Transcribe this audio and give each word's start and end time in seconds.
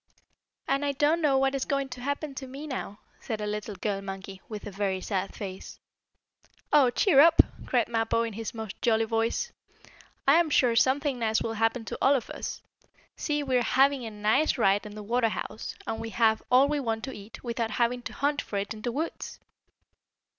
"And 0.67 0.83
I 0.83 0.93
don't 0.93 1.21
know 1.21 1.37
what 1.37 1.53
is 1.53 1.63
going 1.65 1.87
to 1.89 2.01
happen 2.01 2.33
to 2.33 2.47
me 2.47 2.65
now," 2.65 3.01
said 3.19 3.39
a 3.39 3.45
little 3.45 3.75
girl 3.75 4.01
monkey, 4.01 4.41
with 4.49 4.65
a 4.65 4.71
very 4.71 4.99
sad 4.99 5.35
face. 5.35 5.79
"Oh, 6.73 6.89
cheer 6.89 7.19
up!" 7.19 7.43
cried 7.67 7.87
Mappo, 7.87 8.23
in 8.23 8.33
his 8.33 8.51
most 8.51 8.81
jolly 8.81 9.05
voice. 9.05 9.51
"I 10.27 10.37
am 10.39 10.49
sure 10.49 10.75
something 10.75 11.19
nice 11.19 11.43
will 11.43 11.53
happen 11.53 11.85
to 11.85 11.99
all 12.01 12.15
of 12.15 12.31
us. 12.31 12.63
See, 13.15 13.43
we 13.43 13.57
are 13.57 13.61
having 13.61 14.03
a 14.03 14.09
nice 14.09 14.57
ride 14.57 14.87
in 14.87 14.95
the 14.95 15.03
water 15.03 15.29
house, 15.29 15.75
and 15.85 15.99
we 16.01 16.09
have 16.09 16.41
all 16.49 16.67
we 16.67 16.79
want 16.79 17.03
to 17.03 17.13
eat, 17.13 17.43
without 17.43 17.69
having 17.69 18.01
to 18.01 18.13
hunt 18.13 18.41
for 18.41 18.57
it 18.57 18.73
in 18.73 18.81
the 18.81 18.91
woods." 18.91 19.39